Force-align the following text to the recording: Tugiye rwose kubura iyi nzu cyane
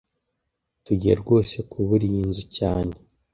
Tugiye 0.85 1.13
rwose 1.21 1.55
kubura 1.71 2.03
iyi 2.09 2.21
nzu 2.29 2.43
cyane 2.57 2.93